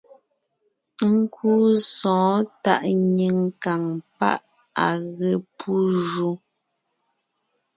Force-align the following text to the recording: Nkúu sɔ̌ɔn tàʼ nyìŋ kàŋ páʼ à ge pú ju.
Nkúu 1.13 1.63
sɔ̌ɔn 1.95 2.39
tàʼ 2.63 2.83
nyìŋ 3.15 3.37
kàŋ 3.63 3.83
páʼ 4.17 4.41
à 4.87 4.87
ge 5.15 5.29
pú 5.57 5.71
ju. 6.11 6.29